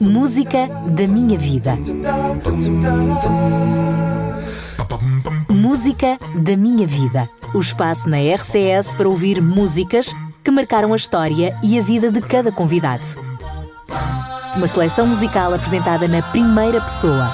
[0.00, 1.78] Música da minha vida.
[5.50, 7.28] Música da minha vida.
[7.54, 12.20] O espaço na RCS para ouvir músicas que marcaram a história e a vida de
[12.20, 13.06] cada convidado.
[14.56, 17.30] Uma seleção musical apresentada na primeira pessoa.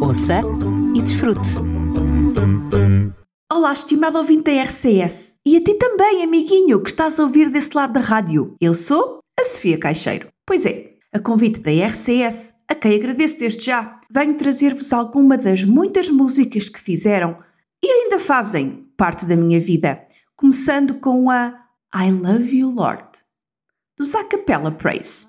[0.00, 0.40] Ouça
[0.94, 1.50] e desfrute.
[3.52, 5.36] Olá, estimado ouvinte da RCS.
[5.46, 8.54] E a ti também, amiguinho, que estás a ouvir desse lado da rádio.
[8.60, 10.28] Eu sou a Sofia Caixeiro.
[10.46, 15.64] Pois é, a convite da RCS, a quem agradeço desde já, venho trazer-vos alguma das
[15.64, 17.38] muitas músicas que fizeram
[17.82, 21.54] e ainda fazem parte da minha vida, começando com a
[21.94, 23.06] I Love You Lord,
[23.96, 25.26] dos Acapella Praise.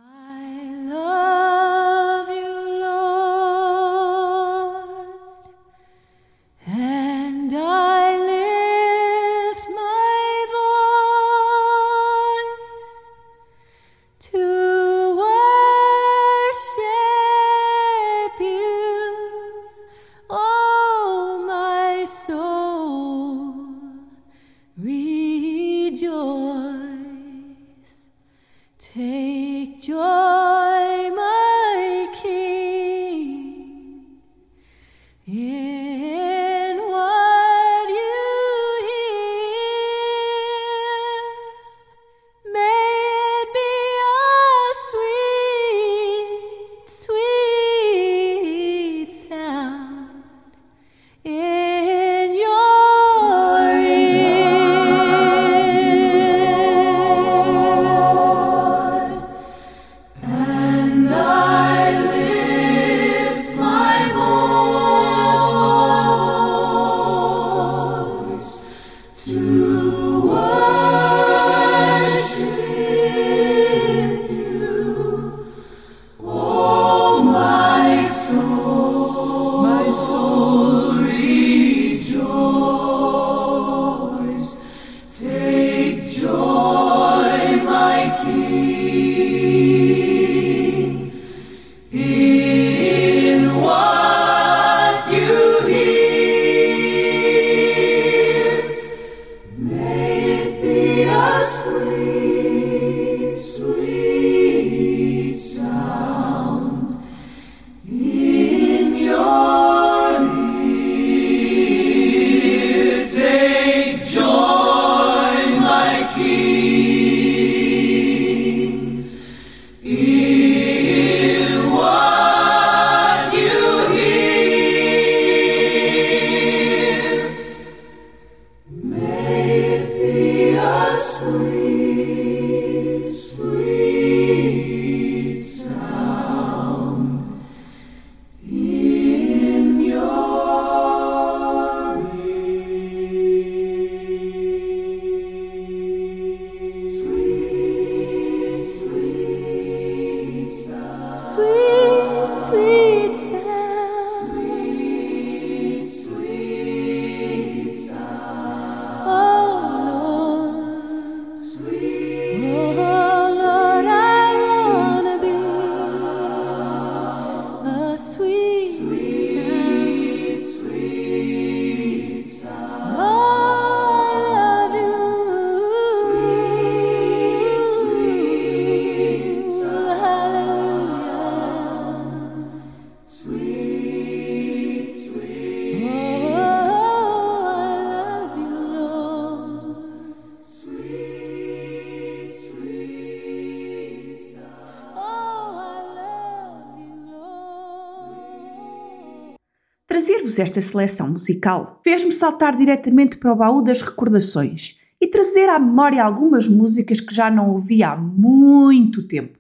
[200.39, 206.03] Esta seleção musical fez-me saltar diretamente para o baú das recordações e trazer à memória
[206.03, 209.37] algumas músicas que já não ouvi há muito tempo.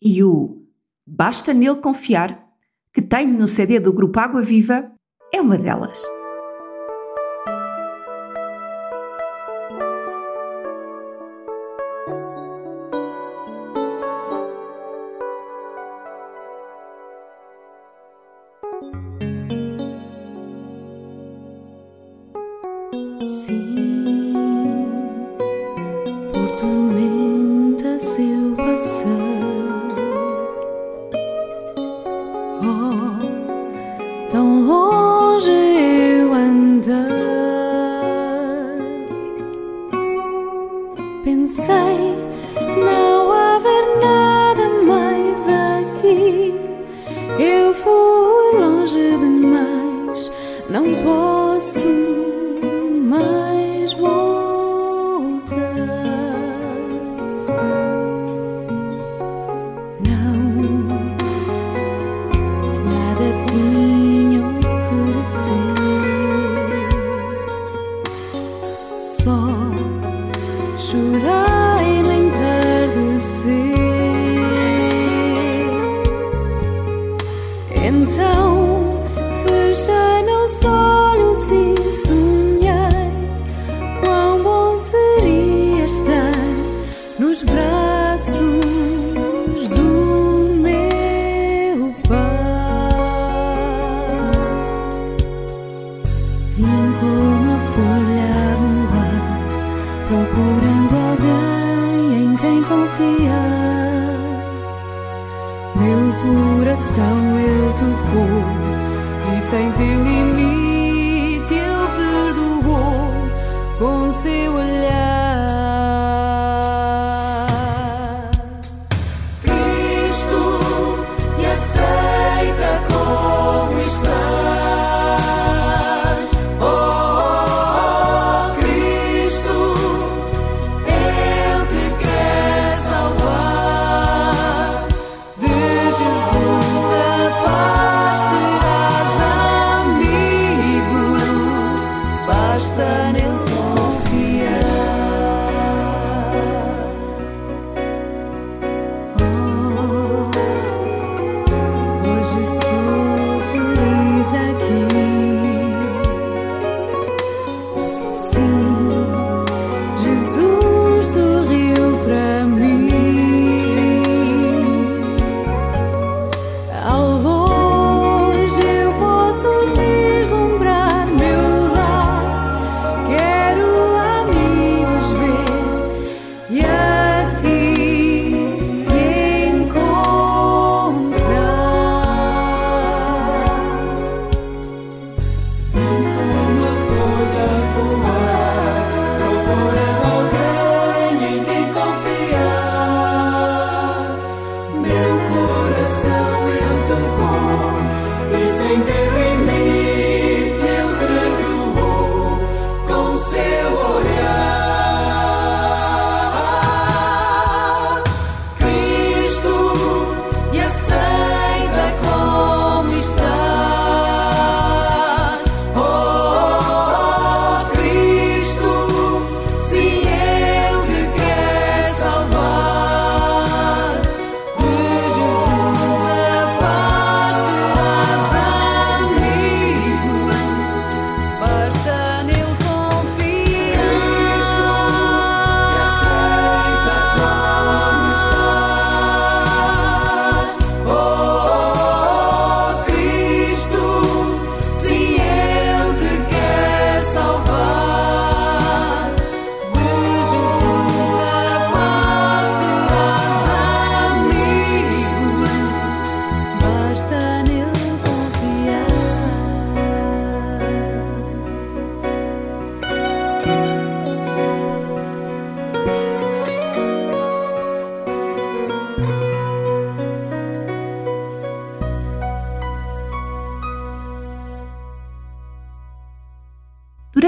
[0.00, 0.62] E o
[1.06, 2.44] Basta Nele Confiar,
[2.92, 4.90] que tenho no CD do Grupo Água Viva,
[5.32, 6.15] é uma delas.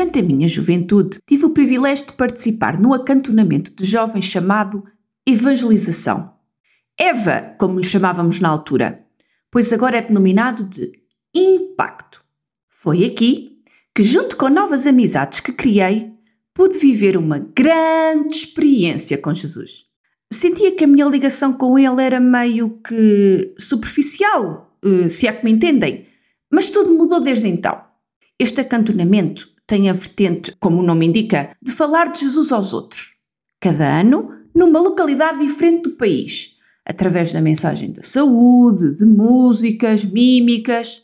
[0.09, 4.83] Durante a minha juventude, tive o privilégio de participar no acantonamento de jovens chamado
[5.27, 6.33] Evangelização.
[6.99, 9.05] EVA, como lhe chamávamos na altura,
[9.51, 10.91] pois agora é denominado de
[11.35, 12.25] Impacto.
[12.71, 13.59] Foi aqui
[13.95, 16.11] que, junto com novas amizades que criei,
[16.55, 19.85] pude viver uma grande experiência com Jesus.
[20.33, 25.45] Sentia que a minha ligação com ele era meio que superficial, eh, se é que
[25.45, 26.07] me entendem,
[26.51, 27.79] mas tudo mudou desde então.
[28.39, 33.17] Este acantonamento tem a vertente, como o nome indica, de falar de Jesus aos outros.
[33.61, 36.57] Cada ano, numa localidade diferente do país,
[36.87, 41.03] através da mensagem da saúde, de músicas, mímicas.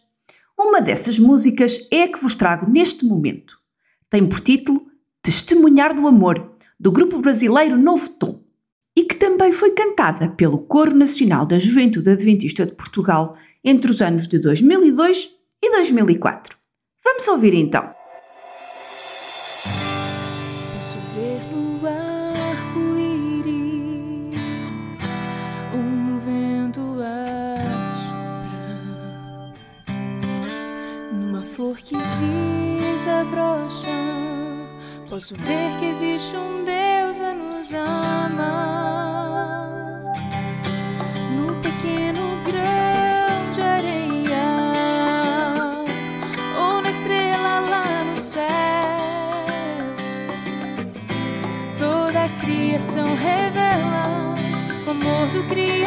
[0.58, 3.58] Uma dessas músicas é a que vos trago neste momento.
[4.08, 4.86] Tem por título
[5.20, 8.42] Testemunhar do Amor, do grupo brasileiro Novo Tom,
[8.96, 14.00] e que também foi cantada pelo Coro Nacional da Juventude Adventista de Portugal entre os
[14.00, 15.30] anos de 2002
[15.62, 16.56] e 2004.
[17.04, 18.03] Vamos ouvir então.
[31.84, 31.96] Que
[32.80, 33.90] desabrocha.
[35.10, 39.20] Posso ver que existe um Deus a nos amar
[41.36, 44.46] no pequeno grão de areia
[46.58, 48.44] ou na estrela lá no céu.
[51.78, 54.32] Toda a criação revela
[54.86, 55.83] o amor do Criador.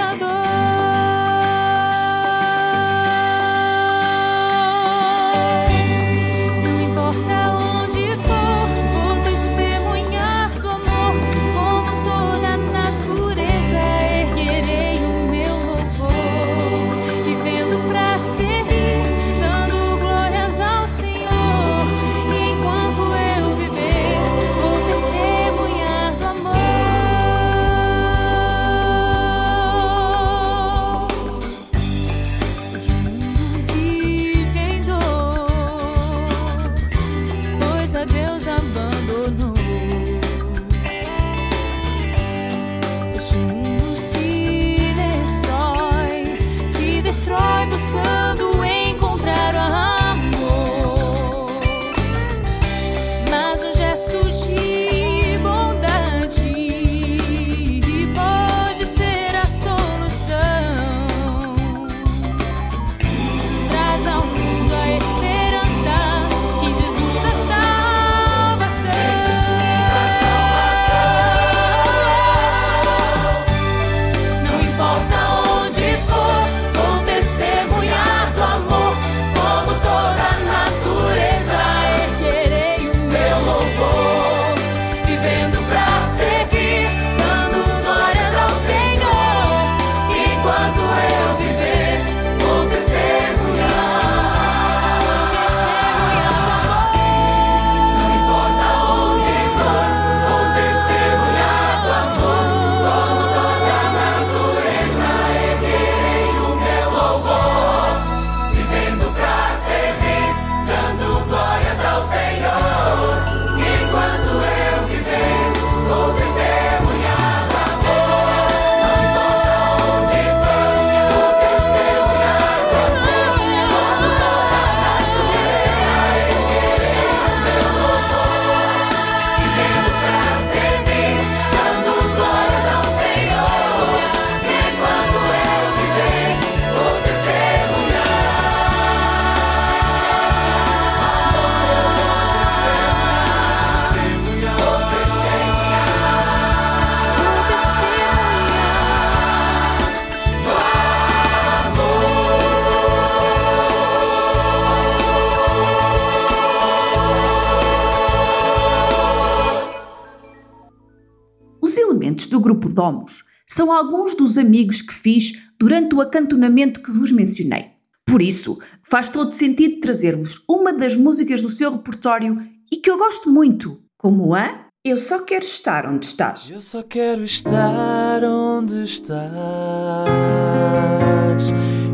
[163.47, 167.77] São alguns dos amigos que fiz durante o acantonamento que vos mencionei.
[168.05, 172.41] Por isso, faz todo sentido trazer-vos uma das músicas do seu repertório
[172.71, 176.49] e que eu gosto muito, como a Eu Só Quero Estar Onde Estás.
[176.49, 179.17] Eu só quero estar onde estás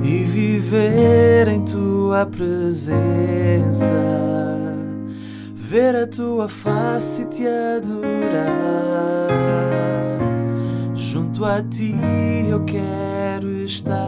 [0.03, 2.93] e viver em tua presença,
[5.55, 8.53] ver a tua face e te adorar.
[11.33, 11.95] Junto a ti
[12.47, 14.07] eu quero estar.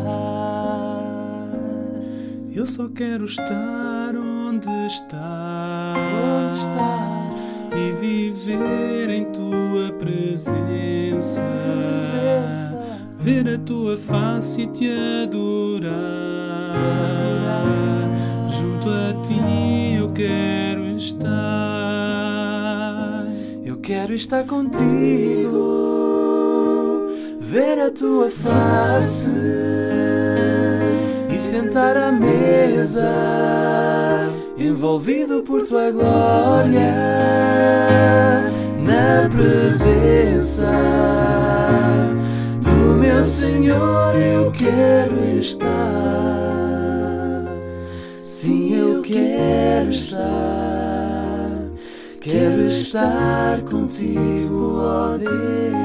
[2.53, 7.75] Eu só quero estar onde estás, Onde estás?
[7.75, 13.00] e viver em tua presença, Presença.
[13.17, 14.88] ver a tua face e te
[15.24, 15.96] adorar.
[18.48, 21.34] Junto a ti eu quero estar.
[23.65, 25.85] Eu quero estar contigo,
[27.86, 29.30] a tua face
[31.30, 33.13] e sentar à mesa,
[34.58, 36.96] envolvido por tua glória,
[38.80, 40.72] na presença
[42.63, 44.15] do meu Senhor.
[44.15, 45.70] Eu quero estar,
[48.24, 50.32] sim, eu quero estar.
[52.20, 55.85] Quero estar contigo, ó Deus.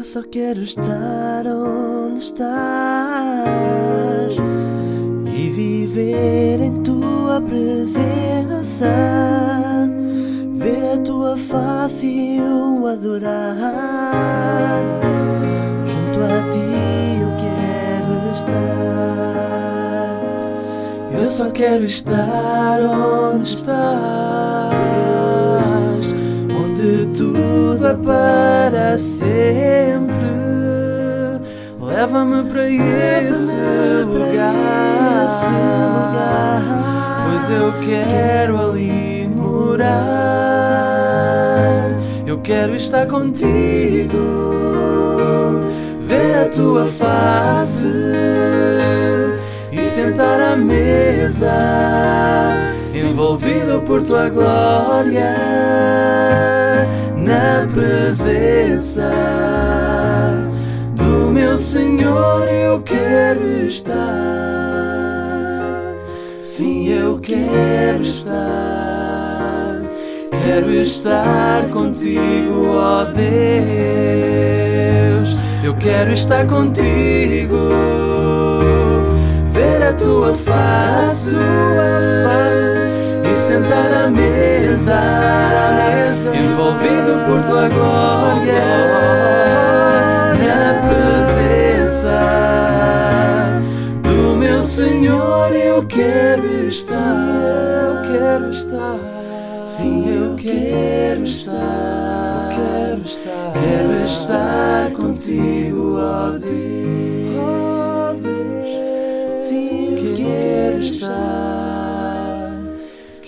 [0.00, 2.48] Eu só quero estar onde estás
[5.26, 8.86] e viver em tua presença,
[10.56, 14.80] ver a tua face e o adorar.
[15.84, 18.70] Junto a ti eu quero estar.
[21.12, 24.59] Eu só quero estar onde estás,
[27.20, 30.30] tudo é para sempre.
[31.78, 33.54] Leva-me para esse
[34.06, 35.28] lugar,
[37.26, 39.90] pois eu quero ali morar.
[42.26, 44.16] Eu quero estar contigo,
[46.00, 47.84] ver a tua face
[49.70, 51.52] e sentar à mesa,
[52.94, 55.49] envolvido por tua glória,
[57.72, 59.10] presença
[60.94, 62.48] do meu Senhor.
[62.48, 63.96] Eu quero estar,
[66.40, 69.10] sim, eu quero estar.
[70.44, 73.20] Quero estar contigo, ó Deus.
[75.62, 77.56] Eu quero estar contigo,
[79.52, 81.42] ver a tua face, tua
[82.24, 82.79] face
[83.50, 85.02] sentar à mesa,
[86.32, 88.62] envolvido por tua glória,
[90.38, 92.20] na presença
[94.04, 95.52] do meu Senhor.
[95.52, 99.00] Eu quero estar, eu quero estar.
[99.56, 106.50] Sim, eu quero estar, quero estar, quero estar contigo, ó Deus.
[109.48, 111.49] Sim, eu quero estar,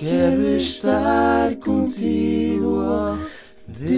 [0.03, 3.17] quero estar contigo, ó
[3.69, 3.93] Deus.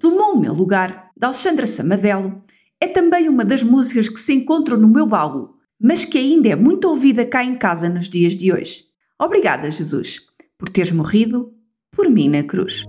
[0.00, 2.42] Tomou o meu lugar, de Alexandra Samadelo,
[2.80, 6.56] é também uma das músicas que se encontram no meu baú, mas que ainda é
[6.56, 8.82] muito ouvida cá em casa nos dias de hoje.
[9.16, 10.22] Obrigada, Jesus,
[10.58, 11.54] por teres morrido
[11.92, 12.84] por mim na cruz.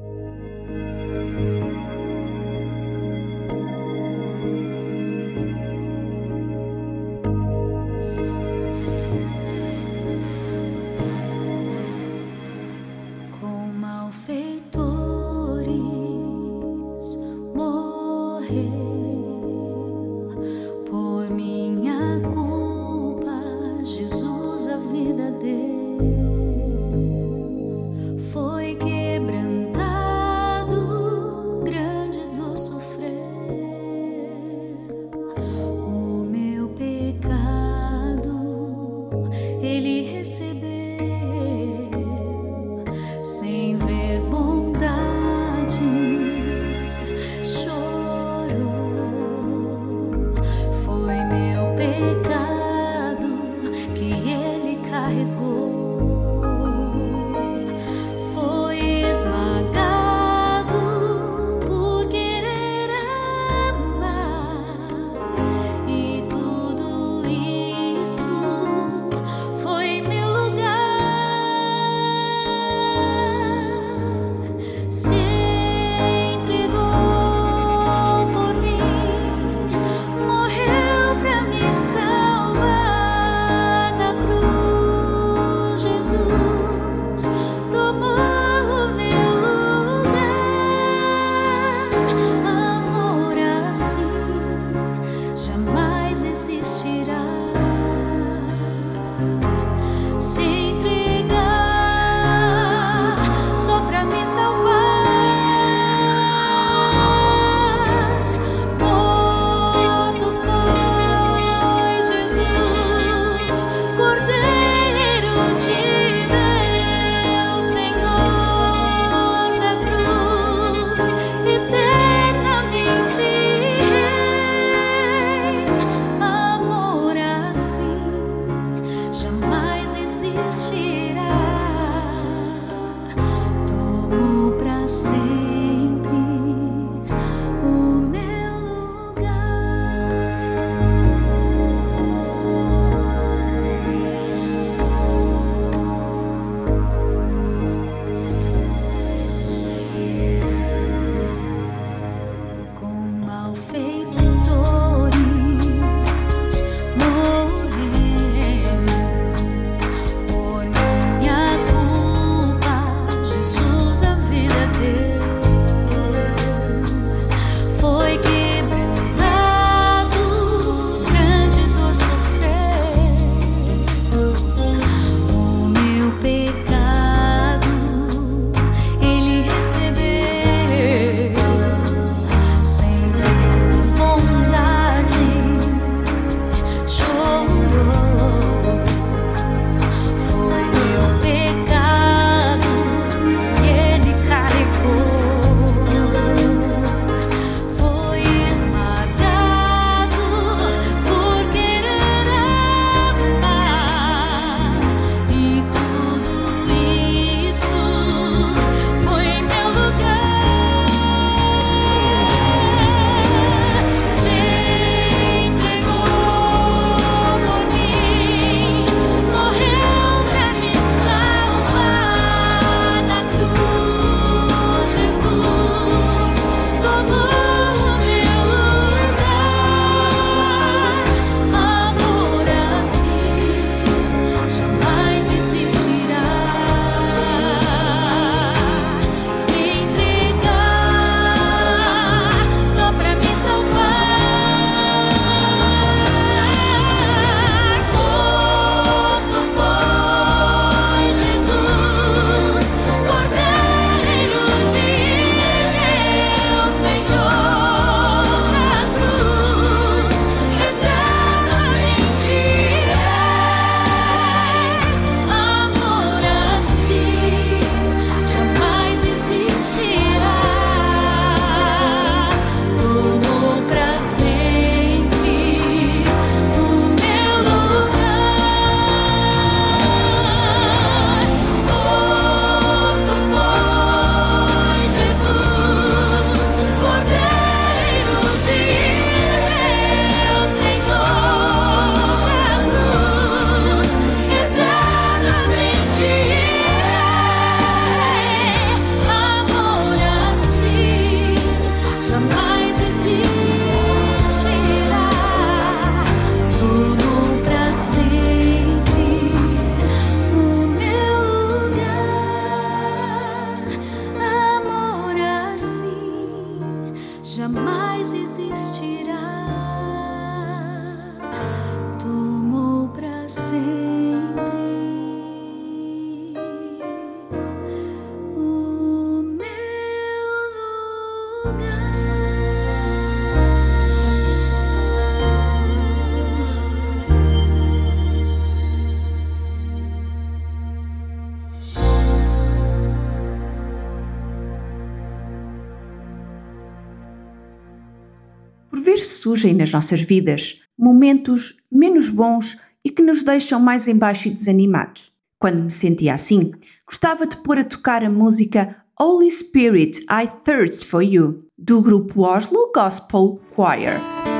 [349.44, 355.12] surgem nas nossas vidas, momentos menos bons e que nos deixam mais embaixo e desanimados.
[355.38, 356.52] Quando me sentia assim,
[356.88, 362.22] gostava de pôr a tocar a música Holy Spirit, I Thirst for You, do grupo
[362.22, 364.33] Oslo Gospel Choir.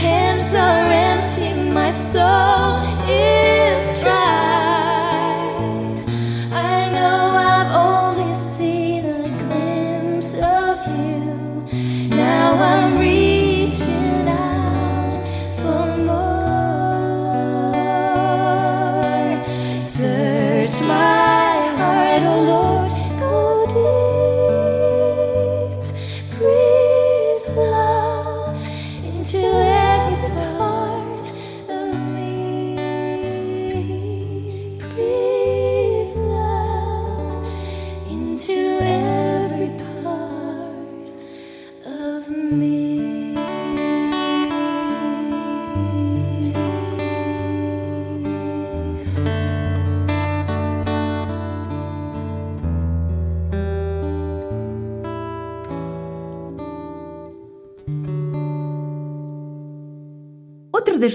[0.00, 4.49] hands are empty, my soul is dry.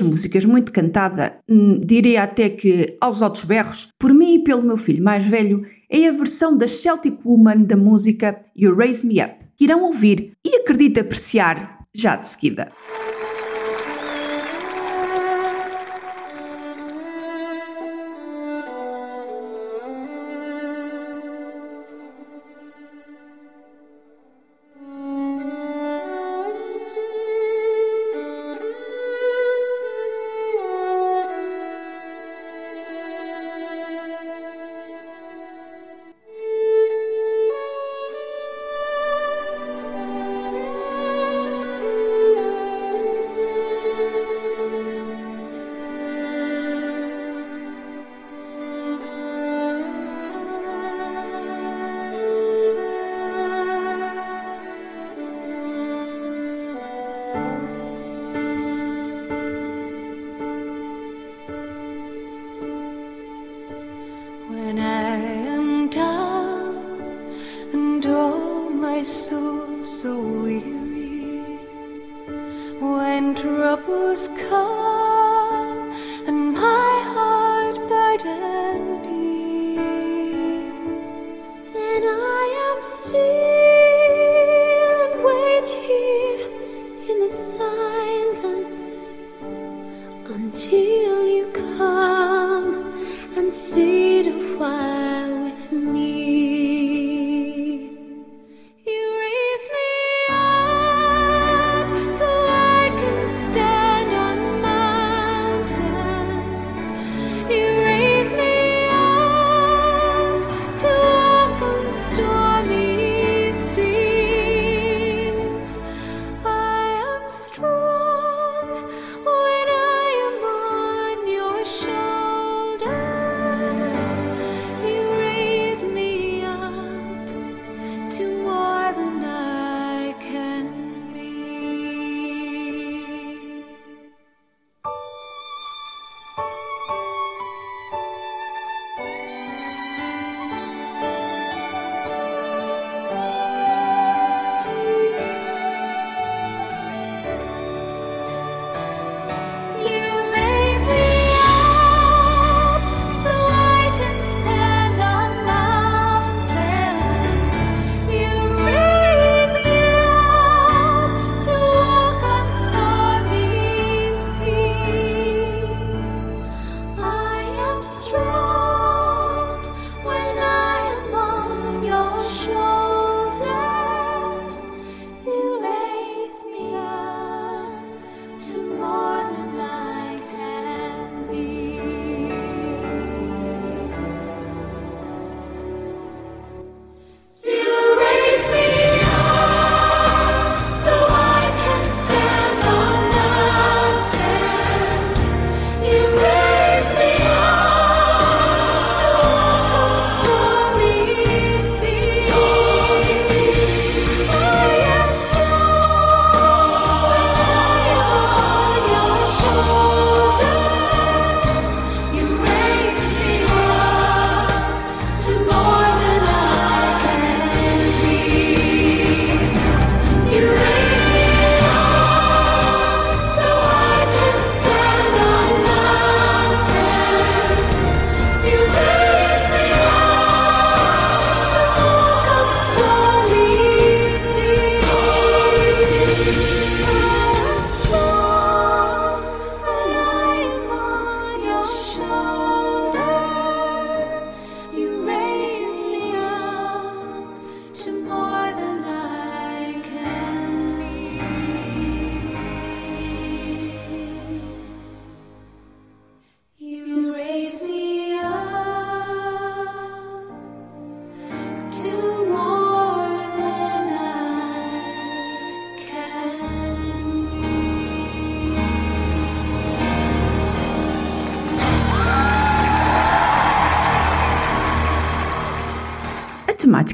[0.06, 4.78] Músicas muito cantada, hum, diria até que aos altos berros, por mim e pelo meu
[4.78, 9.36] filho mais velho, é a versão da Celtic Woman da música You Raise Me Up,
[9.56, 12.72] que irão ouvir e acredito apreciar já de seguida.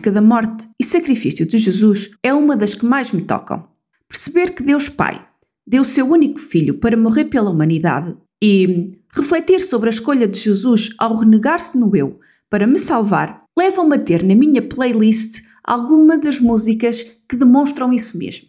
[0.02, 3.68] Temática da morte e sacrifício de Jesus é uma das que mais me tocam.
[4.08, 5.26] Perceber que Deus Pai
[5.66, 10.90] deu seu único filho para morrer pela humanidade e refletir sobre a escolha de Jesus
[10.98, 16.40] ao renegar-se no eu para me salvar levam-me a ter na minha playlist alguma das
[16.40, 18.48] músicas que demonstram isso mesmo.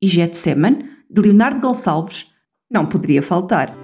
[0.00, 2.30] E Getseman, de Leonardo Gonçalves,
[2.70, 3.83] não poderia faltar.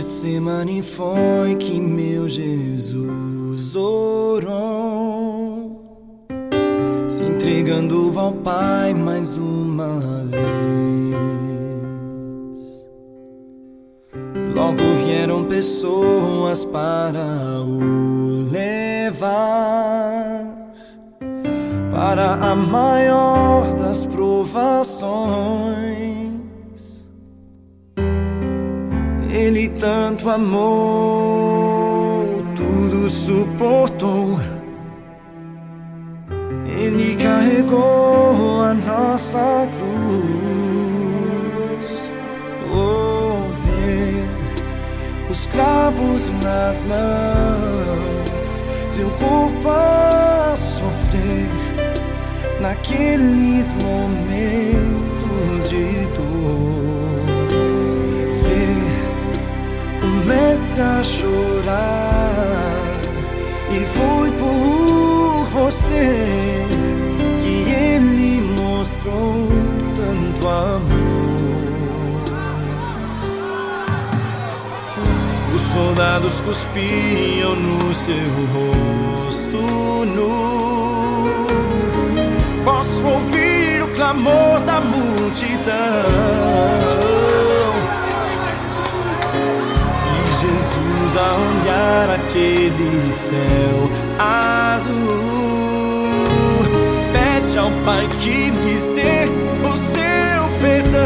[0.00, 5.84] Getsemane foi que meu Jesus orou,
[7.06, 10.40] se entregando ao Pai mais uma vez.
[14.54, 19.20] Logo vieram pessoas para o levar
[21.92, 26.19] para a maior das provações.
[29.50, 30.64] Ele tanto amou,
[32.54, 34.38] tudo suportou.
[36.64, 40.70] Ele carregou a nossa cruz.
[42.72, 44.24] Oh, ver
[45.28, 51.50] os cravos nas mãos, seu corpo a sofrer
[52.60, 56.99] naqueles momentos de dor.
[60.30, 62.80] Mestre a chorar.
[63.70, 66.66] E foi por você
[67.40, 69.48] que ele mostrou
[69.96, 71.00] tanto amor.
[75.54, 79.60] Os soldados cuspiam no seu rosto
[80.14, 80.60] nu.
[82.64, 85.70] Posso ouvir o clamor da multidão.
[91.10, 94.90] Jesus a olhar aquele céu azul.
[97.12, 99.28] Pede ao Pai que lhes dê
[99.64, 101.00] o seu perdão.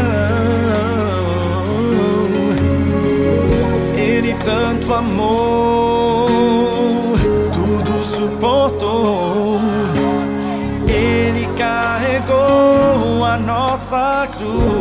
[3.97, 6.27] Ele tanto amou,
[7.53, 9.59] tudo suportou.
[10.87, 14.74] Ele carregou a nossa cruz.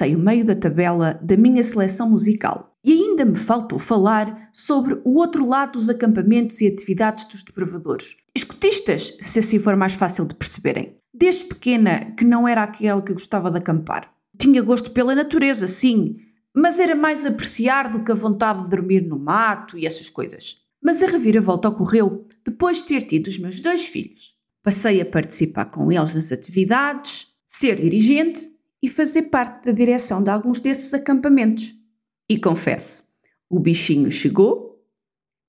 [0.00, 4.94] Passei o meio da tabela da minha seleção musical e ainda me faltou falar sobre
[5.04, 8.16] o outro lado dos acampamentos e atividades dos depravadores.
[8.34, 10.96] Escotistas, se assim for mais fácil de perceberem.
[11.12, 14.10] Desde pequena que não era aquele que gostava de acampar.
[14.38, 16.16] Tinha gosto pela natureza, sim,
[16.54, 20.56] mas era mais apreciar do que a vontade de dormir no mato e essas coisas.
[20.82, 24.34] Mas a reviravolta ocorreu depois de ter tido os meus dois filhos.
[24.62, 28.49] Passei a participar com eles nas atividades, ser dirigente
[28.82, 31.74] e fazer parte da direção de alguns desses acampamentos.
[32.28, 33.02] E confesso,
[33.48, 34.80] o bichinho chegou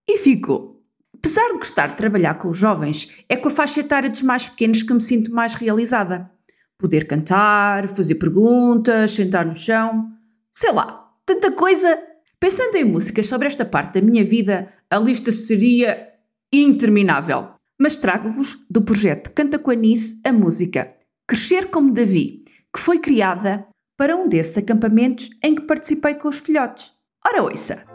[0.10, 0.84] e ficou.
[1.16, 4.50] Apesar de gostar de trabalhar com os jovens, é com a faixa etária dos mais
[4.50, 6.32] pequenos que me sinto mais realizada.
[6.78, 10.12] Poder cantar, fazer perguntas, sentar no chão,
[10.52, 12.02] sei lá, tanta coisa.
[12.40, 16.10] Pensando em músicas sobre esta parte da minha vida, a lista seria
[16.52, 17.50] interminável.
[17.80, 20.96] Mas trago-vos do projeto Canta com Anice a música
[21.28, 22.41] Crescer como Davi,
[22.74, 23.68] que foi criada
[23.98, 26.94] para um desses acampamentos em que participei com os filhotes.
[27.26, 27.91] Ora, ouça!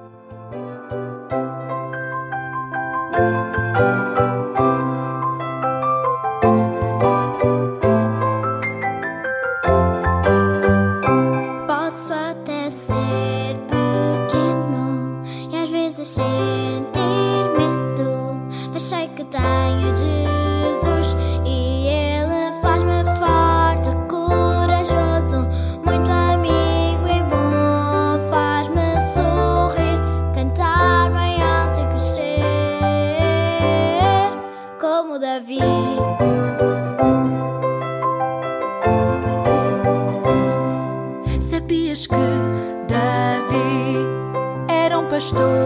[45.37, 45.66] estou.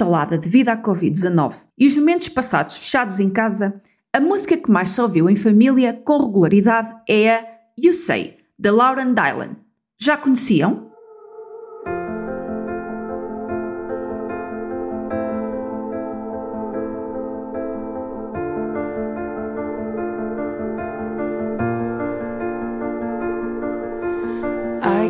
[0.00, 3.80] instalada devido à Covid-19 e os momentos passados fechados em casa,
[4.12, 7.46] a música que mais se ouviu em família com regularidade é a
[7.78, 9.56] You Say, de Lauren Dylan.
[9.98, 10.89] Já conheciam?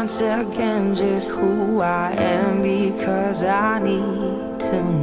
[0.00, 4.97] once again just who I am because I need to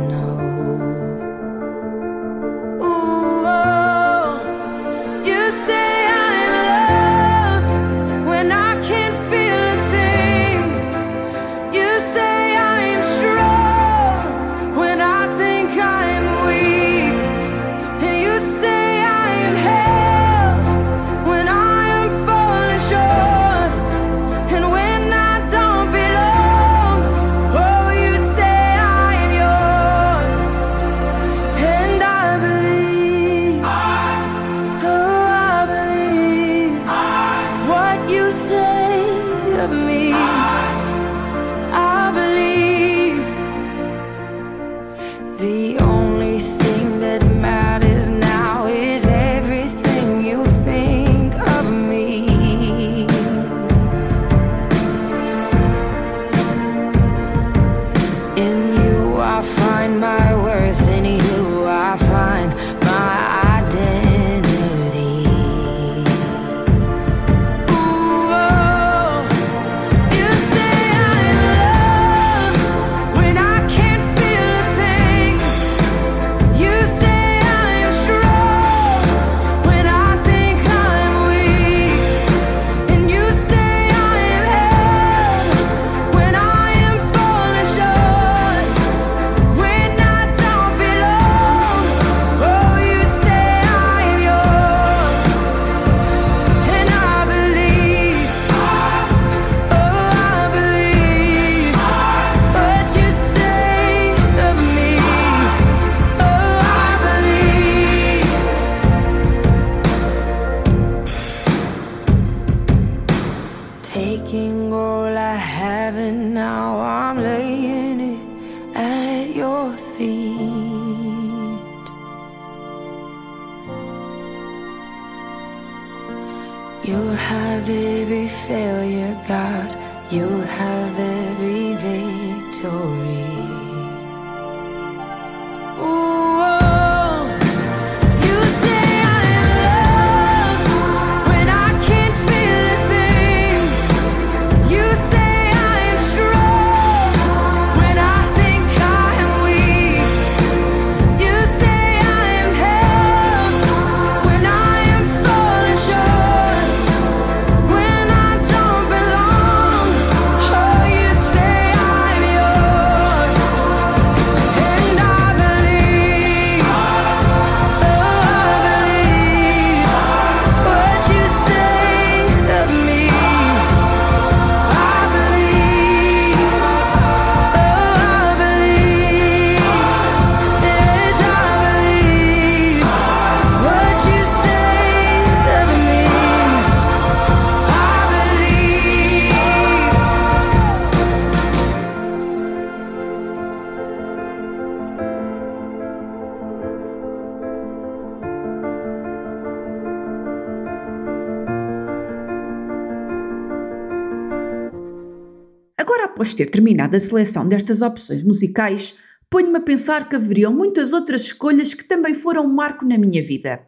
[206.90, 208.96] ter terminado a seleção destas opções musicais,
[209.30, 213.24] ponho-me a pensar que haveriam muitas outras escolhas que também foram um marco na minha
[213.24, 213.68] vida.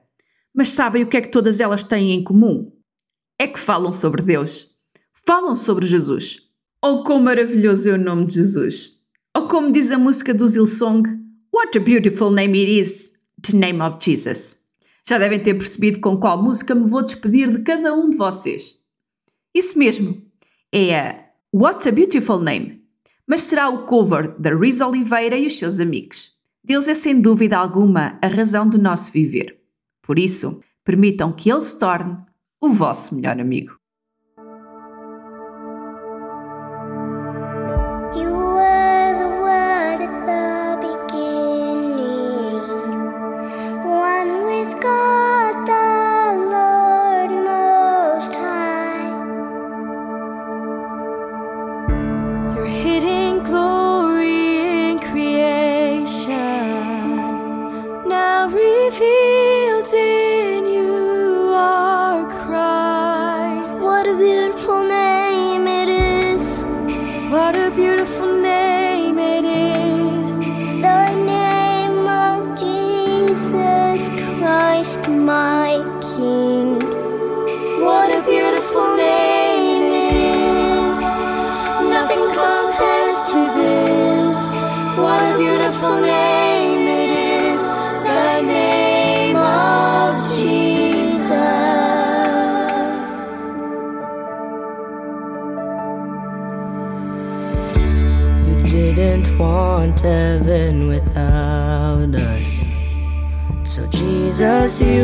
[0.54, 2.72] Mas sabem o que é que todas elas têm em comum?
[3.40, 4.70] É que falam sobre Deus.
[5.26, 6.40] Falam sobre Jesus.
[6.84, 9.02] Oh, quão maravilhoso é o nome de Jesus!
[9.36, 11.04] Ou como diz a música do Zilsong,
[11.54, 14.58] What a beautiful name it is, the name of Jesus.
[15.08, 18.78] Já devem ter percebido com qual música me vou despedir de cada um de vocês.
[19.54, 20.22] Isso mesmo,
[20.72, 22.77] é a What a Beautiful Name,
[23.28, 26.36] mas será o cover da Riz Oliveira e os seus amigos.
[26.64, 29.60] Deus é sem dúvida alguma a razão do nosso viver.
[30.02, 32.18] Por isso, permitam que Ele se torne
[32.62, 33.78] o vosso melhor amigo.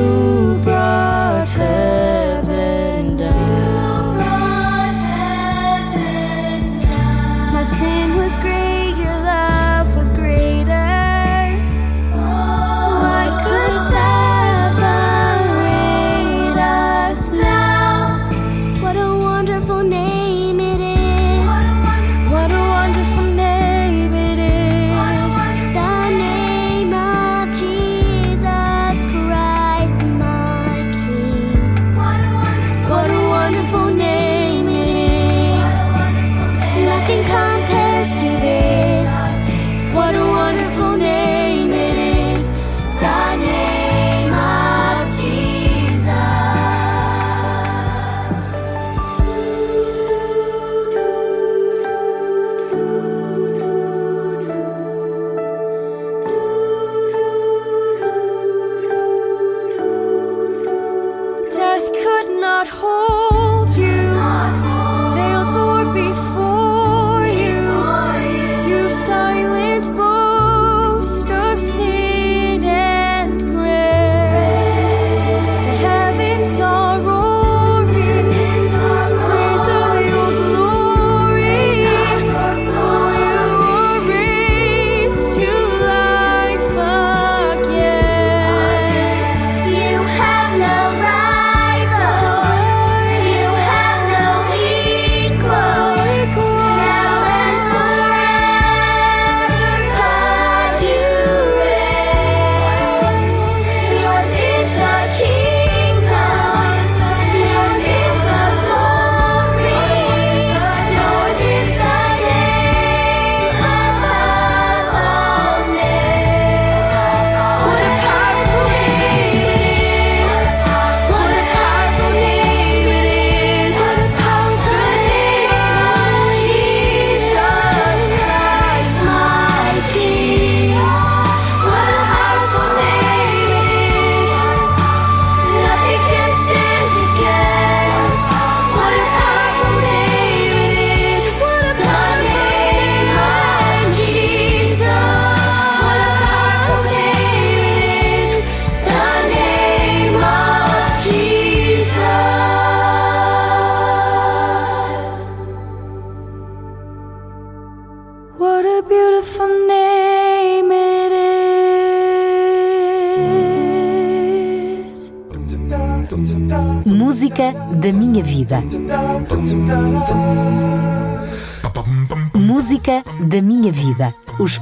[0.03, 0.92] You brought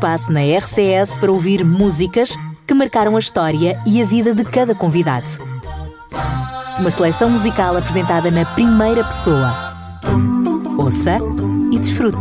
[0.02, 2.36] espaço na RCS para ouvir músicas
[2.66, 5.30] que marcaram a história e a vida de cada convidado.
[6.80, 9.54] Uma seleção musical apresentada na primeira pessoa.
[10.80, 11.20] Ouça
[11.72, 12.18] e desfrute.